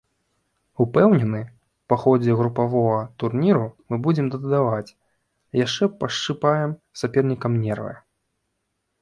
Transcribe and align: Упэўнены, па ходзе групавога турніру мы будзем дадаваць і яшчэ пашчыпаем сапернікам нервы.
Упэўнены, 0.83 1.41
па 1.91 1.95
ходзе 2.03 2.37
групавога 2.39 3.03
турніру 3.25 3.67
мы 3.89 3.95
будзем 4.09 4.31
дадаваць 4.37 4.89
і 4.91 5.55
яшчэ 5.65 5.91
пашчыпаем 6.01 6.71
сапернікам 7.03 7.53
нервы. 7.69 7.93